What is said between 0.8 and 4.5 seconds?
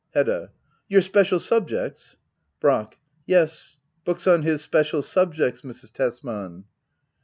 Your special subjects? Brack. Yes^ books on